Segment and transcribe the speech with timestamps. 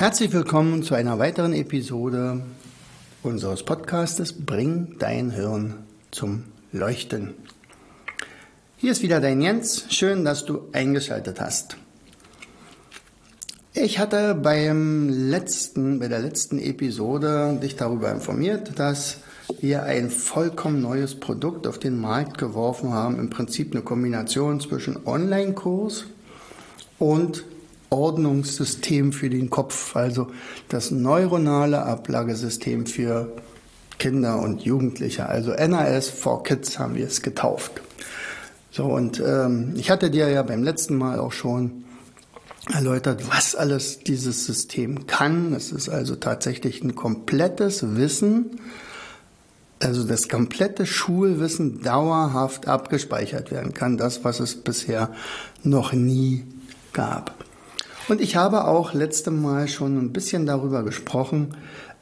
[0.00, 2.40] Herzlich willkommen zu einer weiteren Episode
[3.22, 5.74] unseres Podcastes Bring dein Hirn
[6.10, 7.34] zum Leuchten.
[8.78, 9.84] Hier ist wieder dein Jens.
[9.90, 11.76] Schön, dass du eingeschaltet hast.
[13.74, 19.18] Ich hatte beim letzten, bei der letzten Episode dich darüber informiert, dass
[19.60, 23.18] wir ein vollkommen neues Produkt auf den Markt geworfen haben.
[23.18, 26.06] Im Prinzip eine Kombination zwischen Online-Kurs
[26.98, 27.44] und
[27.90, 30.28] Ordnungssystem für den Kopf, also
[30.68, 33.32] das neuronale Ablagesystem für
[33.98, 37.82] Kinder und Jugendliche, also NAS for Kids haben wir es getauft.
[38.70, 41.84] So, und ähm, ich hatte dir ja beim letzten Mal auch schon
[42.72, 45.52] erläutert, was alles dieses System kann.
[45.54, 48.60] Es ist also tatsächlich ein komplettes Wissen,
[49.80, 55.10] also das komplette Schulwissen dauerhaft abgespeichert werden kann, das, was es bisher
[55.64, 56.44] noch nie
[56.92, 57.34] gab.
[58.08, 61.56] Und ich habe auch letzte Mal schon ein bisschen darüber gesprochen,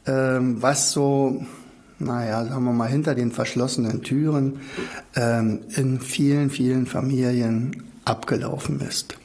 [0.06, 1.44] ähm, was so,
[1.98, 4.60] naja, sagen wir mal, hinter den verschlossenen Türen
[5.16, 9.16] ähm, in vielen, vielen Familien abgelaufen ist.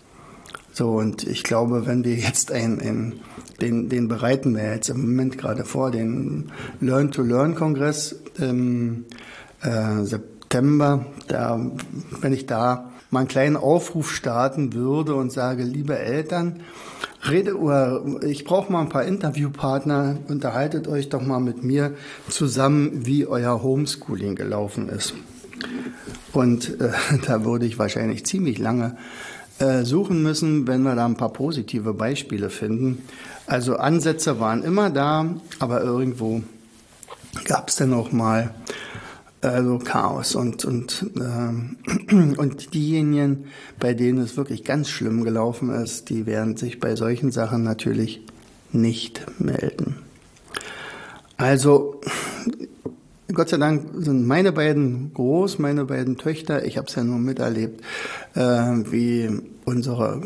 [0.73, 3.13] So, und ich glaube, wenn wir jetzt ein, ein
[3.61, 6.51] den, den bereiten wir jetzt im Moment gerade vor, den
[6.81, 9.05] Learn-to-Learn-Kongress im
[9.61, 10.32] äh, September,
[11.27, 11.59] da,
[12.21, 16.61] wenn ich da mal einen kleinen Aufruf starten würde und sage, liebe Eltern,
[17.29, 17.55] rede
[18.25, 21.93] ich brauche mal ein paar Interviewpartner, unterhaltet euch doch mal mit mir
[22.27, 25.13] zusammen, wie euer Homeschooling gelaufen ist.
[26.33, 26.91] Und äh,
[27.27, 28.97] da würde ich wahrscheinlich ziemlich lange
[29.59, 33.03] äh, suchen müssen, wenn wir da ein paar positive Beispiele finden.
[33.45, 35.25] Also Ansätze waren immer da,
[35.59, 36.41] aber irgendwo
[37.45, 38.53] gab es dann auch mal
[39.43, 43.45] also Chaos und und äh, und diejenigen,
[43.79, 48.21] bei denen es wirklich ganz schlimm gelaufen ist, die werden sich bei solchen Sachen natürlich
[48.71, 49.97] nicht melden.
[51.37, 52.01] Also
[53.33, 57.17] Gott sei Dank sind meine beiden groß, meine beiden Töchter, ich habe es ja nur
[57.17, 57.81] miterlebt,
[58.35, 59.29] äh, wie
[59.65, 60.21] unsere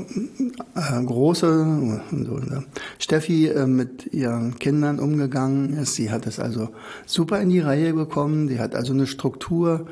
[0.76, 2.66] äh, große, unsere
[3.00, 5.96] Steffi äh, mit ihren Kindern umgegangen ist.
[5.96, 6.70] Sie hat es also
[7.06, 9.88] super in die Reihe bekommen, sie hat also eine Struktur.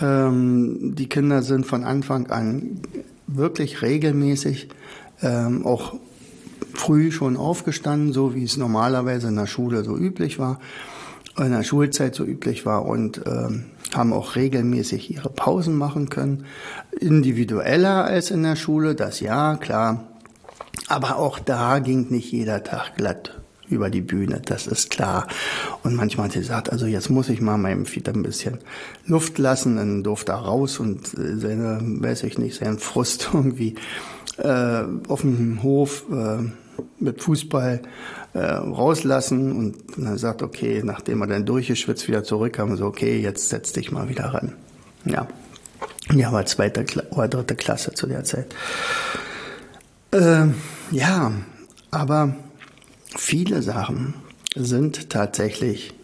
[0.00, 2.80] Ähm, die Kinder sind von Anfang an
[3.26, 4.68] wirklich regelmäßig
[5.22, 5.94] ähm, auch
[6.72, 10.60] früh schon aufgestanden, so wie es normalerweise in der Schule so üblich war
[11.38, 13.64] in der Schulzeit so üblich war und ähm,
[13.94, 16.44] haben auch regelmäßig ihre Pausen machen können.
[16.98, 20.04] Individueller als in der Schule, das ja, klar.
[20.88, 25.26] Aber auch da ging nicht jeder Tag glatt über die Bühne, das ist klar.
[25.82, 28.58] Und manchmal hat sie gesagt, also jetzt muss ich mal meinem Fiete ein bisschen
[29.06, 33.76] Luft lassen, dann durfte er raus und seine, weiß ich nicht, seinen Frust irgendwie
[34.36, 36.44] äh, auf dem Hof äh,
[36.98, 37.82] mit Fußball
[38.34, 43.48] äh, rauslassen und dann sagt, okay, nachdem er dann durchgeschwitzt wieder zurückkam, so, okay, jetzt
[43.48, 44.52] setz dich mal wieder ran.
[45.04, 45.26] Ja.
[46.12, 48.54] Ja, war zweite oder dritte Klasse zu der Zeit.
[50.10, 50.46] Äh,
[50.90, 51.32] ja,
[51.90, 52.36] aber
[53.16, 54.14] viele Sachen
[54.54, 55.94] sind tatsächlich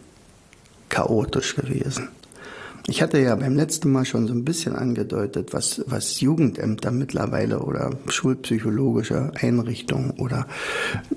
[0.89, 2.09] chaotisch gewesen.
[2.87, 7.59] Ich hatte ja beim letzten Mal schon so ein bisschen angedeutet, was, was Jugendämter mittlerweile
[7.59, 10.47] oder schulpsychologische Einrichtungen oder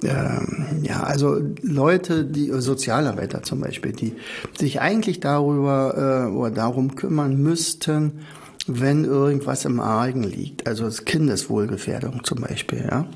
[0.02, 4.14] äh, ja, also Leute, die Sozialarbeiter zum Beispiel, die
[4.58, 8.20] sich eigentlich darüber äh, oder darum kümmern müssten,
[8.66, 13.06] wenn irgendwas im Argen liegt, also Kindeswohlgefährdung zum Beispiel, ja.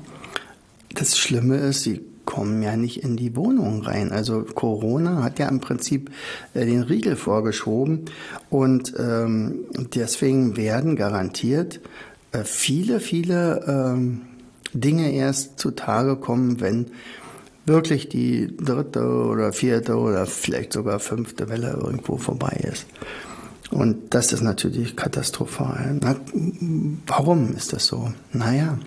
[0.95, 4.11] Das Schlimme ist, sie kommen ja nicht in die Wohnung rein.
[4.11, 6.11] Also Corona hat ja im Prinzip
[6.53, 8.05] äh, den Riegel vorgeschoben
[8.51, 9.65] und ähm,
[9.95, 11.81] deswegen werden garantiert
[12.31, 14.21] äh, viele, viele ähm,
[14.73, 16.91] Dinge erst zutage kommen, wenn
[17.65, 22.85] wirklich die dritte oder vierte oder vielleicht sogar fünfte Welle irgendwo vorbei ist.
[23.71, 25.97] Und das ist natürlich katastrophal.
[25.99, 26.15] Na,
[27.07, 28.13] warum ist das so?
[28.33, 28.77] Naja,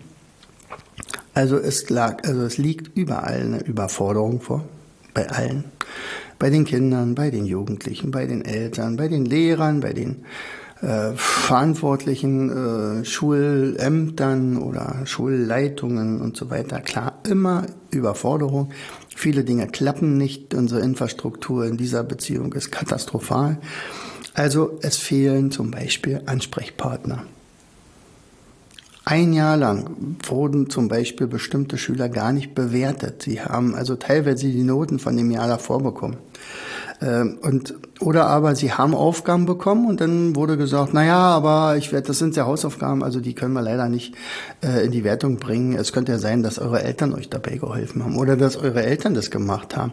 [1.34, 4.64] also es lag, also es liegt überall eine Überforderung vor,
[5.14, 5.64] bei allen.
[6.38, 10.24] Bei den Kindern, bei den Jugendlichen, bei den Eltern, bei den Lehrern, bei den
[10.82, 12.50] äh, verantwortlichen
[13.00, 16.80] äh, Schulämtern oder Schulleitungen und so weiter.
[16.80, 18.70] Klar, immer Überforderung.
[19.14, 20.54] Viele Dinge klappen nicht.
[20.54, 23.58] Unsere Infrastruktur in dieser Beziehung ist katastrophal.
[24.34, 27.24] Also es fehlen zum Beispiel Ansprechpartner.
[29.04, 33.22] Ein Jahr lang wurden zum Beispiel bestimmte Schüler gar nicht bewertet.
[33.22, 36.18] Sie haben also teilweise die Noten von dem Jahr davor bekommen.
[37.00, 41.76] Ähm, und, oder aber sie haben Aufgaben bekommen und dann wurde gesagt, na ja, aber
[41.76, 44.14] ich werde, das sind ja Hausaufgaben, also die können wir leider nicht
[44.62, 45.74] äh, in die Wertung bringen.
[45.74, 49.14] Es könnte ja sein, dass eure Eltern euch dabei geholfen haben oder dass eure Eltern
[49.14, 49.92] das gemacht haben.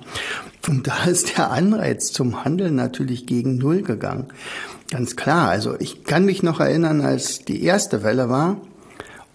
[0.68, 4.28] Und da ist der Anreiz zum Handeln natürlich gegen Null gegangen.
[4.92, 5.50] Ganz klar.
[5.50, 8.58] Also ich kann mich noch erinnern, als die erste Welle war,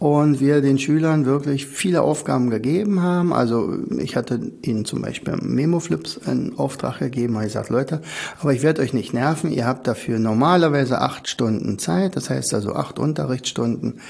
[0.05, 3.33] und wir den Schülern wirklich viele Aufgaben gegeben haben.
[3.33, 8.03] Also ich hatte ihnen zum Beispiel Memo-Flips einen Auftrag gegeben, habe gesagt, Leute,
[8.39, 12.53] aber ich werde euch nicht nerven, ihr habt dafür normalerweise acht Stunden Zeit, das heißt
[12.53, 14.01] also acht Unterrichtsstunden.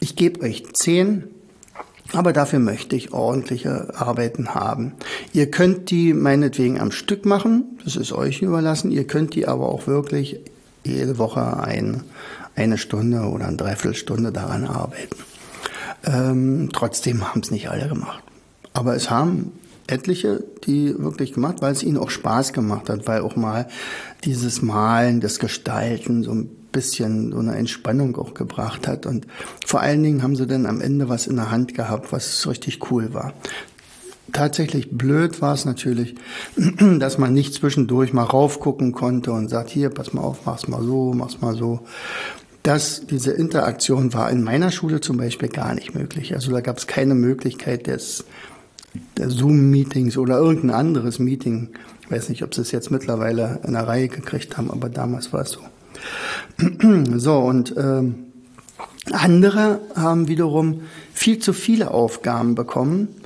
[0.00, 1.24] Ich gebe euch zehn.
[2.14, 4.94] Aber dafür möchte ich ordentliche Arbeiten haben.
[5.32, 8.90] Ihr könnt die meinetwegen am Stück machen, das ist euch überlassen.
[8.90, 10.40] Ihr könnt die aber auch wirklich
[10.82, 12.04] jede Woche ein,
[12.54, 15.16] eine Stunde oder eine Dreiviertelstunde daran arbeiten.
[16.04, 18.22] Ähm, trotzdem haben es nicht alle gemacht.
[18.72, 19.52] Aber es haben
[19.86, 23.66] etliche, die wirklich gemacht, weil es ihnen auch Spaß gemacht hat, weil auch mal
[24.24, 29.06] dieses Malen, das Gestalten so ein bisschen so eine Entspannung auch gebracht hat.
[29.06, 29.26] Und
[29.66, 32.90] vor allen Dingen haben sie dann am Ende was in der Hand gehabt, was richtig
[32.90, 33.32] cool war.
[34.32, 36.14] Tatsächlich blöd war es natürlich,
[36.98, 40.82] dass man nicht zwischendurch mal raufgucken konnte und sagt, hier, pass mal auf, mach's mal
[40.82, 41.80] so, mach's mal so
[42.62, 46.34] dass diese Interaktion war in meiner Schule zum Beispiel gar nicht möglich.
[46.34, 48.24] Also da gab es keine Möglichkeit des,
[49.16, 51.70] der Zoom-Meetings oder irgendein anderes Meeting.
[52.02, 55.32] Ich weiß nicht, ob sie es jetzt mittlerweile in der Reihe gekriegt haben, aber damals
[55.32, 55.60] war es so.
[57.18, 58.26] so, und ähm,
[59.12, 60.82] andere haben wiederum
[61.14, 63.19] viel zu viele Aufgaben bekommen, äh,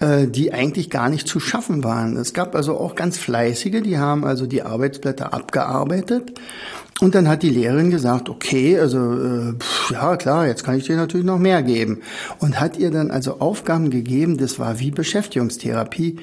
[0.00, 2.16] die eigentlich gar nicht zu schaffen waren.
[2.16, 6.32] Es gab also auch ganz fleißige, die haben also die Arbeitsblätter abgearbeitet
[7.00, 9.54] und dann hat die Lehrerin gesagt, okay, also äh,
[9.90, 12.02] ja klar, jetzt kann ich dir natürlich noch mehr geben.
[12.38, 16.18] Und hat ihr dann also Aufgaben gegeben, das war wie Beschäftigungstherapie.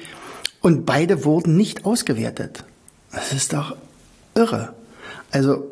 [0.60, 2.64] Und beide wurden nicht ausgewertet.
[3.12, 3.76] Das ist doch
[4.36, 4.74] irre.
[5.32, 5.66] Also,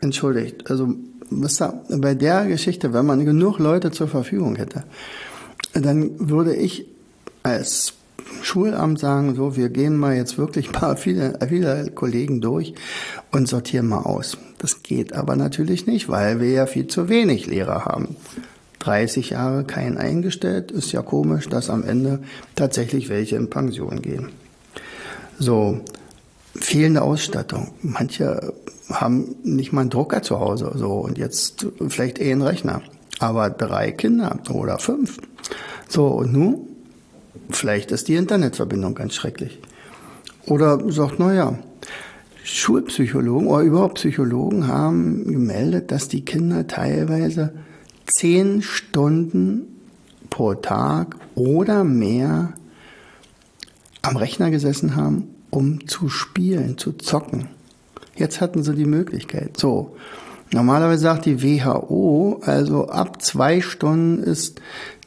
[0.00, 0.94] entschuldigt, also
[1.30, 4.84] wisst ihr, bei der Geschichte, wenn man genug Leute zur Verfügung hätte,
[5.72, 6.86] dann würde ich
[7.42, 7.94] als
[8.42, 12.74] Schulamt sagen, so, wir gehen mal jetzt wirklich ein paar viele, viele Kollegen durch
[13.30, 14.38] und sortieren mal aus.
[14.58, 18.16] Das geht aber natürlich nicht, weil wir ja viel zu wenig Lehrer haben.
[18.78, 22.20] 30 Jahre kein eingestellt, ist ja komisch, dass am Ende
[22.56, 24.30] tatsächlich welche in Pension gehen.
[25.38, 25.80] So,
[26.54, 27.72] fehlende Ausstattung.
[27.80, 28.52] Manche
[28.90, 32.82] haben nicht mal einen Drucker zu Hause, so, und jetzt vielleicht eh einen Rechner.
[33.20, 35.18] Aber drei Kinder oder fünf.
[35.88, 36.71] So, und nun?
[37.52, 39.60] Vielleicht ist die Internetverbindung ganz schrecklich.
[40.46, 41.58] Oder sagt, na ja,
[42.44, 47.52] Schulpsychologen oder überhaupt Psychologen haben gemeldet, dass die Kinder teilweise
[48.06, 49.66] zehn Stunden
[50.28, 52.54] pro Tag oder mehr
[54.02, 57.48] am Rechner gesessen haben, um zu spielen, zu zocken.
[58.16, 59.56] Jetzt hatten sie die Möglichkeit.
[59.56, 59.96] So.
[60.52, 64.60] Normalerweise sagt die WHO, also ab zwei Stunden ist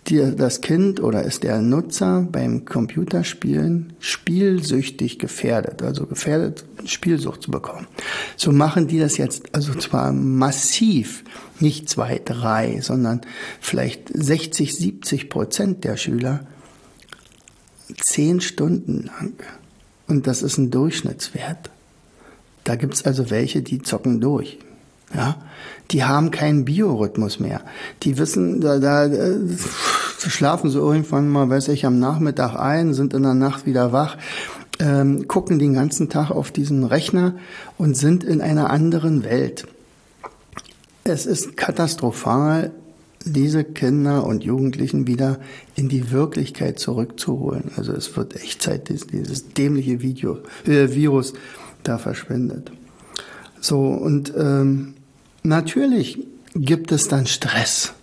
[0.07, 7.51] die, das Kind oder ist der Nutzer beim Computerspielen spielsüchtig gefährdet, also gefährdet, Spielsucht zu
[7.51, 7.87] bekommen.
[8.35, 11.23] So machen die das jetzt, also zwar massiv,
[11.59, 13.21] nicht zwei, drei, sondern
[13.59, 16.45] vielleicht 60, 70 Prozent der Schüler
[17.97, 19.33] zehn Stunden lang.
[20.07, 21.71] Und das ist ein Durchschnittswert.
[22.63, 24.59] Da gibt's also welche, die zocken durch.
[25.13, 25.41] Ja,
[25.91, 27.61] die haben keinen Biorhythmus mehr.
[28.03, 29.37] Die wissen, da, da äh,
[30.17, 34.17] schlafen sie irgendwann mal, weiß ich, am Nachmittag ein, sind in der Nacht wieder wach,
[34.79, 37.35] ähm, gucken den ganzen Tag auf diesen Rechner
[37.77, 39.67] und sind in einer anderen Welt.
[41.03, 42.71] Es ist katastrophal,
[43.25, 45.39] diese Kinder und Jugendlichen wieder
[45.75, 47.71] in die Wirklichkeit zurückzuholen.
[47.75, 51.33] Also es wird echt Zeit, dieses dämliche Video, äh, Virus
[51.83, 52.71] da verschwindet.
[53.59, 54.93] So, und ähm,
[55.41, 56.19] natürlich
[56.53, 57.94] gibt es dann Stress.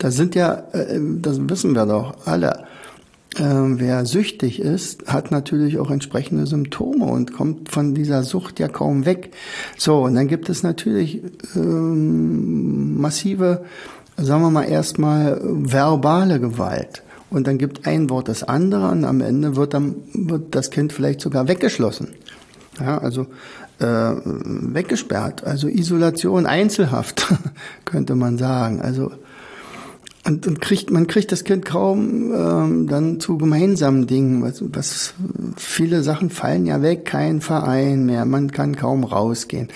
[0.00, 2.64] Da sind ja, äh, das wissen wir doch alle,
[3.36, 8.66] äh, wer süchtig ist, hat natürlich auch entsprechende Symptome und kommt von dieser Sucht ja
[8.68, 9.32] kaum weg.
[9.76, 11.22] So, und dann gibt es natürlich
[11.54, 13.64] ähm, massive,
[14.16, 17.02] sagen wir mal erstmal, verbale Gewalt.
[17.28, 20.94] Und dann gibt ein Wort das andere und am Ende wird, dann, wird das Kind
[20.94, 22.08] vielleicht sogar weggeschlossen.
[22.80, 23.26] Ja, also
[23.78, 27.28] äh, weggesperrt, also Isolation, Einzelhaft,
[27.84, 28.80] könnte man sagen.
[28.80, 29.12] Also
[30.26, 34.42] und, und kriegt, man kriegt das Kind kaum ähm, dann zu gemeinsamen Dingen.
[34.42, 35.14] Was, was
[35.56, 39.68] viele Sachen fallen ja weg, kein Verein mehr, man kann kaum rausgehen.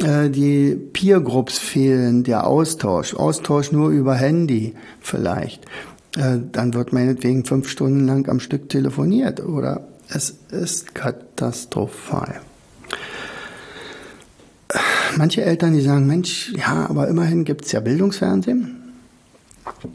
[0.00, 5.64] Äh, die Peer Groups fehlen, der Austausch, Austausch nur über Handy vielleicht.
[6.16, 12.40] Äh, dann wird meinetwegen fünf Stunden lang am Stück telefoniert oder es ist katastrophal.
[15.16, 18.81] Manche Eltern, die sagen, Mensch, ja, aber immerhin gibt's ja Bildungsfernsehen.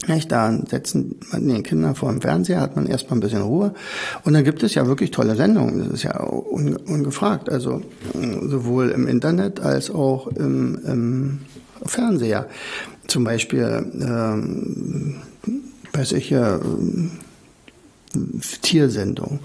[0.07, 3.74] Nicht, da setzen man die Kinder vor dem Fernseher, hat man erstmal ein bisschen Ruhe.
[4.24, 5.79] Und dann gibt es ja wirklich tolle Sendungen.
[5.79, 7.50] Das ist ja un, ungefragt.
[7.50, 7.81] Also
[8.13, 11.39] sowohl im Internet als auch im, im
[11.86, 12.47] Fernseher.
[13.07, 15.15] Zum Beispiel, ähm,
[15.93, 16.59] weiß ich ja,
[18.62, 19.39] Tiersendung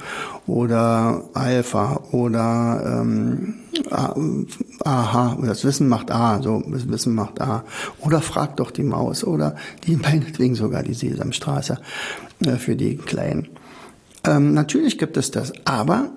[0.46, 3.54] oder Alpha oder ähm,
[4.84, 7.64] Aha, das Wissen macht A, so das Wissen macht A.
[8.00, 11.78] Oder fragt doch die Maus oder die meinetwegen sogar die Sesamstraße
[12.44, 13.48] äh, für die Kleinen.
[14.24, 16.10] Ähm, natürlich gibt es das, aber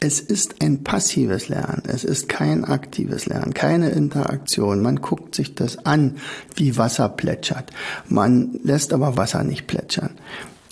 [0.00, 4.82] es ist ein passives Lernen, es ist kein aktives Lernen, keine Interaktion.
[4.82, 6.16] Man guckt sich das an,
[6.54, 7.70] wie Wasser plätschert.
[8.08, 10.10] Man lässt aber Wasser nicht plätschern.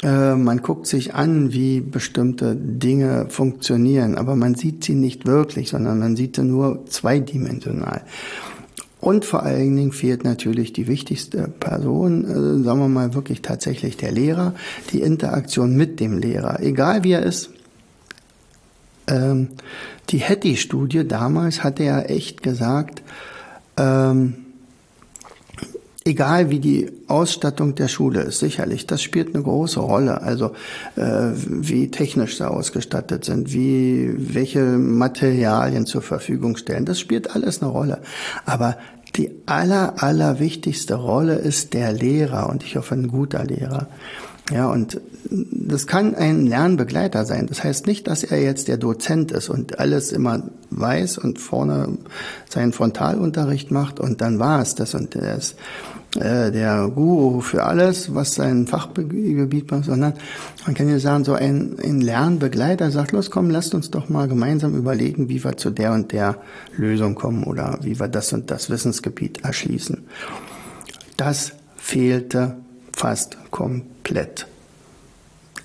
[0.05, 5.71] Äh, man guckt sich an, wie bestimmte Dinge funktionieren, aber man sieht sie nicht wirklich,
[5.71, 8.03] sondern man sieht sie nur zweidimensional.
[9.01, 13.97] Und vor allen Dingen fehlt natürlich die wichtigste Person, äh, sagen wir mal wirklich tatsächlich
[13.97, 14.55] der Lehrer,
[14.93, 17.51] die Interaktion mit dem Lehrer, egal wie er ist.
[19.07, 19.49] Ähm,
[20.11, 23.03] die Hattie-Studie damals hatte ja echt gesagt,
[23.79, 24.44] ähm,
[26.05, 30.23] egal wie die Ausstattung der Schule ist, sicherlich, das spielt eine große Rolle.
[30.23, 30.53] Also
[30.97, 37.63] äh, wie technisch sie ausgestattet sind, wie welche Materialien zur Verfügung stellen, das spielt alles
[37.63, 38.01] eine Rolle.
[38.45, 38.77] Aber
[39.17, 43.89] die aller, aller wichtigste Rolle ist der Lehrer und ich hoffe ein guter Lehrer.
[44.51, 47.47] Ja, und das kann ein Lernbegleiter sein.
[47.47, 51.97] Das heißt nicht, dass er jetzt der Dozent ist und alles immer weiß und vorne
[52.49, 55.57] seinen Frontalunterricht macht und dann war es das und der ist
[56.17, 60.13] äh, der Guru für alles, was sein Fachgebiet macht, sondern
[60.67, 64.29] man kann ja sagen, so ein, ein Lernbegleiter sagt, los komm, lasst uns doch mal
[64.29, 66.37] gemeinsam überlegen, wie wir zu der und der
[66.77, 70.05] Lösung kommen oder wie wir das und das Wissensgebiet erschließen.
[71.17, 72.59] Das fehlte
[72.95, 74.47] fast komplett.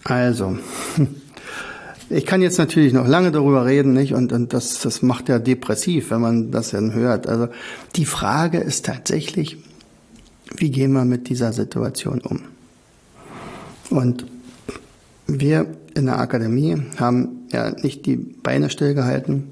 [0.04, 0.58] Also,
[2.10, 4.14] ich kann jetzt natürlich noch lange darüber reden, nicht?
[4.14, 7.28] Und, und das, das macht ja depressiv, wenn man das dann hört.
[7.28, 7.50] Also,
[7.96, 9.58] die Frage ist tatsächlich,
[10.56, 12.42] wie gehen wir mit dieser Situation um?
[13.90, 14.26] Und
[15.28, 19.44] wir in der Akademie haben ja nicht die Beine stillgehalten,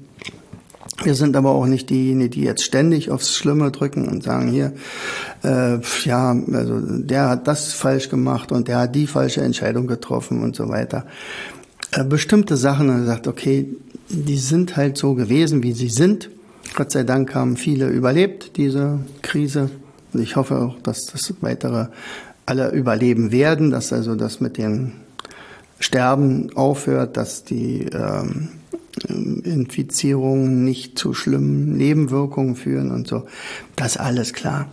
[1.04, 4.72] wir sind aber auch nicht diejenigen, die jetzt ständig aufs Schlimme drücken und sagen hier,
[5.44, 10.42] äh, ja, also der hat das falsch gemacht und der hat die falsche Entscheidung getroffen
[10.42, 11.06] und so weiter.
[11.92, 13.68] Äh, bestimmte Sachen, er sagt, okay,
[14.08, 16.30] die sind halt so gewesen, wie sie sind.
[16.74, 19.70] Gott sei Dank haben viele überlebt, diese Krise.
[20.12, 21.86] Und ich hoffe auch, dass das weitere
[22.46, 24.92] alle überleben werden, dass also das mit dem
[25.80, 28.48] Sterben aufhört, dass die ähm,
[29.04, 33.26] Infizierungen nicht zu schlimmen Nebenwirkungen führen und so.
[33.76, 34.68] Das alles klar.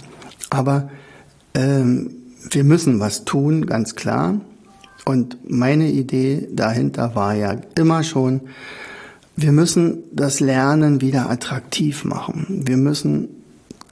[0.49, 0.89] Aber
[1.53, 2.11] ähm,
[2.49, 4.39] wir müssen was tun, ganz klar.
[5.05, 8.41] Und meine Idee dahinter war ja immer schon,
[9.35, 12.63] wir müssen das Lernen wieder attraktiv machen.
[12.65, 13.29] Wir müssen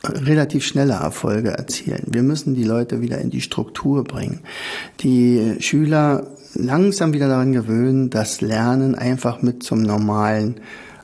[0.03, 2.03] relativ schnelle Erfolge erzielen.
[2.07, 4.39] Wir müssen die Leute wieder in die Struktur bringen.
[5.01, 10.55] Die Schüler langsam wieder daran gewöhnen, dass Lernen einfach mit zum normalen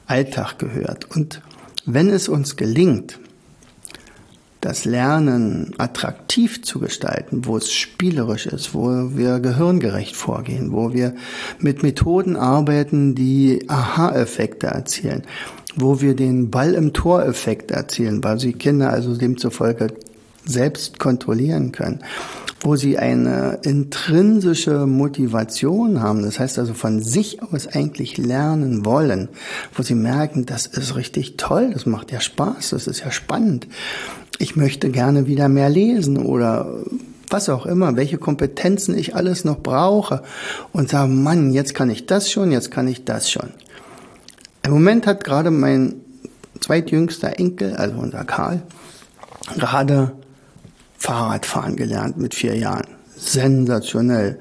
[0.06, 1.10] Alltag gehört.
[1.16, 1.42] Und
[1.86, 3.20] wenn es uns gelingt,
[4.62, 11.16] das Lernen attraktiv zu gestalten, wo es spielerisch ist, wo wir gehirngerecht vorgehen, wo wir
[11.60, 15.24] mit Methoden arbeiten, die Aha-Effekte erzielen,
[15.76, 19.94] wo wir den Ball im Tor-Effekt erzielen, weil sie Kinder also demzufolge
[20.46, 22.04] selbst kontrollieren können,
[22.62, 29.30] wo sie eine intrinsische Motivation haben, das heißt also von sich aus eigentlich lernen wollen,
[29.74, 33.68] wo sie merken, das ist richtig toll, das macht ja Spaß, das ist ja spannend,
[34.40, 36.74] ich möchte gerne wieder mehr lesen oder
[37.30, 40.24] was auch immer, welche Kompetenzen ich alles noch brauche
[40.74, 43.52] und sagen, Mann, jetzt kann ich das schon, jetzt kann ich das schon.
[44.64, 45.96] Im Moment hat gerade mein
[46.60, 48.62] zweitjüngster Enkel, also unser Karl,
[49.58, 50.12] gerade
[51.00, 52.88] Fahrradfahren gelernt mit vier Jahren.
[53.16, 54.38] Sensationell.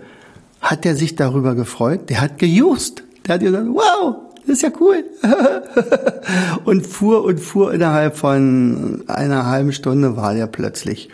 [0.61, 2.11] Hat er sich darüber gefreut?
[2.11, 3.05] Der hat gejust.
[3.27, 5.05] Der hat gesagt, wow, das ist ja cool.
[6.65, 11.11] und fuhr und fuhr innerhalb von einer halben Stunde war der plötzlich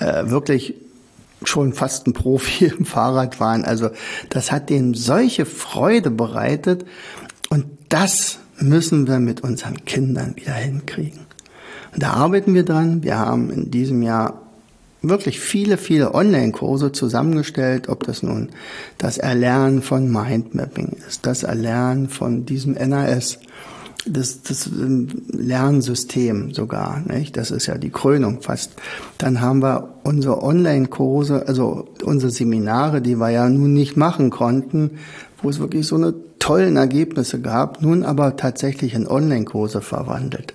[0.00, 0.74] äh, wirklich
[1.44, 3.64] schon fast ein Profi im Fahrradfahren.
[3.64, 3.90] Also
[4.28, 6.84] das hat dem solche Freude bereitet
[7.48, 11.20] und das müssen wir mit unseren Kindern wieder hinkriegen.
[11.92, 13.02] Und da arbeiten wir dran.
[13.02, 14.43] Wir haben in diesem Jahr
[15.08, 18.50] wirklich viele, viele Online-Kurse zusammengestellt, ob das nun
[18.98, 23.38] das Erlernen von Mindmapping ist, das Erlernen von diesem NAS,
[24.06, 24.68] das, das
[25.28, 27.36] Lernsystem sogar, nicht?
[27.36, 28.72] Das ist ja die Krönung fast.
[29.18, 34.98] Dann haben wir unsere Online-Kurse, also unsere Seminare, die wir ja nun nicht machen konnten,
[35.42, 40.52] wo es wirklich so eine tollen Ergebnisse gab, nun aber tatsächlich in Online-Kurse verwandelt.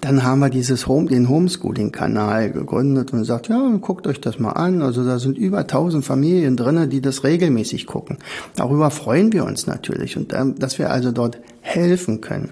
[0.00, 4.52] Dann haben wir dieses Home, den Homeschooling-Kanal gegründet und gesagt, ja, guckt euch das mal
[4.52, 4.82] an.
[4.82, 8.18] Also da sind über 1000 Familien drinnen, die das regelmäßig gucken.
[8.54, 12.50] Darüber freuen wir uns natürlich und ähm, dass wir also dort helfen können.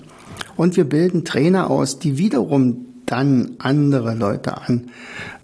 [0.57, 4.91] Und wir bilden Trainer aus, die wiederum dann andere Leute an,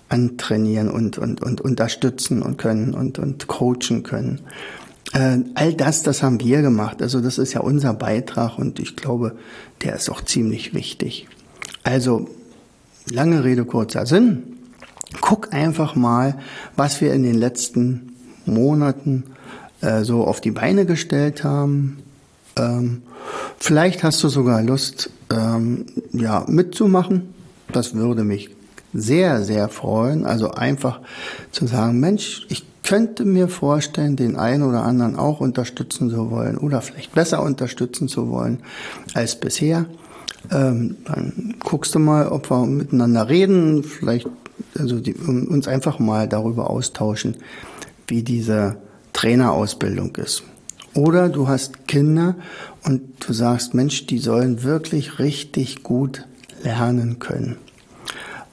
[0.08, 4.40] antrainieren und, und, und unterstützen und können und, und coachen können.
[5.12, 7.02] Äh, all das, das haben wir gemacht.
[7.02, 9.37] Also das ist ja unser Beitrag und ich glaube,
[9.82, 11.28] der ist auch ziemlich wichtig.
[11.83, 12.29] Also,
[13.11, 14.45] lange Rede, kurzer Sinn.
[15.21, 16.39] Guck einfach mal,
[16.77, 18.12] was wir in den letzten
[18.47, 19.25] Monaten
[19.81, 21.99] äh, so auf die Beine gestellt haben.
[22.57, 23.03] Ähm,
[23.59, 27.35] vielleicht hast du sogar Lust, ähm, ja, mitzumachen.
[27.73, 28.51] Das würde mich
[28.93, 30.25] sehr, sehr freuen.
[30.25, 31.01] Also einfach
[31.51, 36.59] zu sagen, Mensch, ich könnte mir vorstellen, den einen oder anderen auch unterstützen zu wollen
[36.59, 38.61] oder vielleicht besser unterstützen zu wollen
[39.15, 39.87] als bisher.
[40.50, 44.28] Ähm, dann guckst du mal, ob wir miteinander reden, vielleicht
[44.78, 47.37] also die, uns einfach mal darüber austauschen,
[48.06, 48.76] wie diese
[49.12, 50.42] Trainerausbildung ist.
[50.94, 52.37] Oder du hast Kinder
[52.84, 56.26] und du sagst, Mensch, die sollen wirklich richtig gut
[56.62, 57.56] lernen können.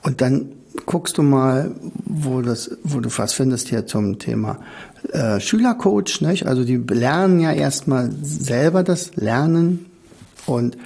[0.03, 0.53] Und dann
[0.85, 1.71] guckst du mal,
[2.05, 4.59] wo das, wo du was findest hier zum Thema
[5.11, 6.47] äh, Schülercoach, nicht?
[6.47, 9.87] Also die lernen ja erstmal selber das Lernen
[10.45, 10.77] und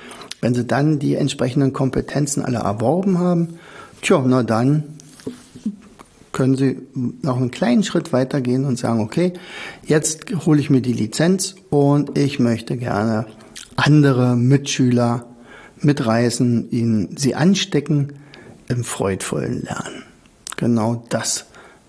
[0.43, 3.59] wenn sie dann die entsprechenden Kompetenzen alle erworben haben,
[4.01, 4.83] tja, na dann
[6.33, 6.81] können Sie
[7.21, 9.33] noch einen kleinen Schritt weitergehen und sagen, okay,
[9.85, 13.27] jetzt hole ich mir die Lizenz und ich möchte gerne
[13.77, 15.27] andere Mitschüler
[15.79, 18.13] mitreißen, ihnen sie anstecken
[18.67, 20.03] im freudvollen Lernen.
[20.57, 21.45] Genau das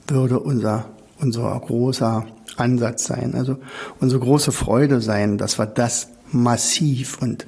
[0.07, 3.35] würde unser, unser großer Ansatz sein.
[3.35, 3.57] Also
[3.99, 7.47] unsere große Freude sein, dass wir das massiv und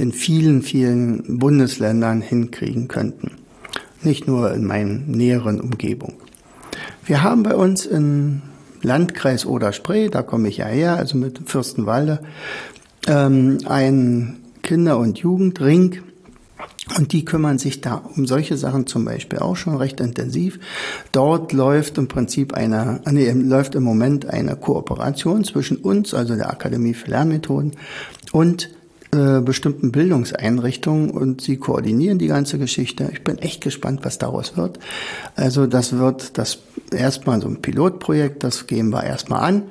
[0.00, 3.32] in vielen, vielen Bundesländern hinkriegen könnten.
[4.02, 6.14] Nicht nur in meiner näheren Umgebung.
[7.04, 8.40] Wir haben bei uns im
[8.82, 12.20] Landkreis Oder-Spree, da komme ich ja her, also mit Fürstenwalde,
[13.06, 16.02] ähm, einen Kinder- und Jugendring.
[16.96, 20.58] Und die kümmern sich da um solche Sachen zum Beispiel auch schon recht intensiv.
[21.12, 26.50] Dort läuft im Prinzip eine, nee, läuft im Moment eine Kooperation zwischen uns, also der
[26.50, 27.72] Akademie für Lernmethoden,
[28.32, 28.70] und
[29.12, 33.10] äh, bestimmten Bildungseinrichtungen und sie koordinieren die ganze Geschichte.
[33.12, 34.78] Ich bin echt gespannt, was daraus wird.
[35.34, 36.58] Also das wird das
[36.92, 39.62] erstmal so ein Pilotprojekt, das gehen wir erstmal an.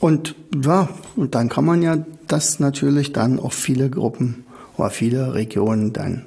[0.00, 4.44] Und ja, und dann kann man ja das natürlich dann auf viele Gruppen
[4.76, 6.26] oder viele Regionen dann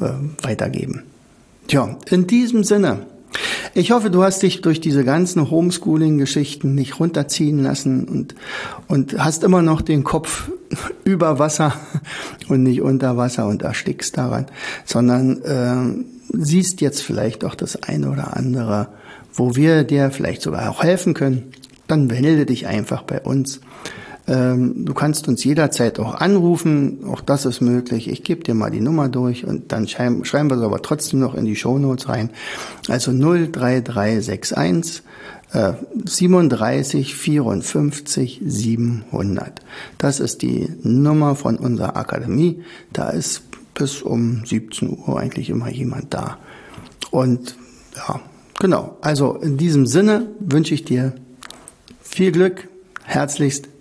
[0.00, 0.10] äh,
[0.42, 1.02] weitergeben.
[1.66, 3.06] Tja, in diesem Sinne
[3.76, 8.34] ich hoffe, du hast dich durch diese ganzen Homeschooling-Geschichten nicht runterziehen lassen und,
[8.88, 10.50] und hast immer noch den Kopf
[11.04, 11.74] über Wasser
[12.48, 14.46] und nicht unter Wasser und erstickst daran,
[14.86, 18.88] sondern äh, siehst jetzt vielleicht auch das eine oder andere,
[19.34, 21.52] wo wir dir vielleicht sogar auch helfen können.
[21.86, 23.60] Dann melde dich einfach bei uns.
[24.28, 28.08] Ähm, du kannst uns jederzeit auch anrufen, auch das ist möglich.
[28.08, 31.20] Ich gebe dir mal die Nummer durch und dann schreiben, schreiben wir es aber trotzdem
[31.20, 32.30] noch in die Shownotes rein.
[32.88, 35.02] Also 03361
[35.52, 39.60] äh, 37 54 700.
[39.98, 42.62] Das ist die Nummer von unserer Akademie.
[42.92, 43.42] Da ist
[43.74, 46.38] bis um 17 Uhr eigentlich immer jemand da.
[47.10, 47.56] Und
[47.94, 48.20] ja,
[48.58, 48.96] genau.
[49.02, 51.14] Also in diesem Sinne wünsche ich dir
[52.00, 52.68] viel Glück.
[53.04, 53.68] Herzlichst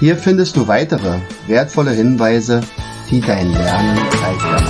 [0.00, 2.62] Hier findest du weitere wertvolle Hinweise
[3.10, 4.62] die dein Lernen leichter.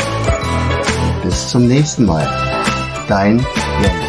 [1.23, 2.29] Bis zum nächsten Mal.
[3.07, 3.43] Dein
[3.81, 4.04] Jens.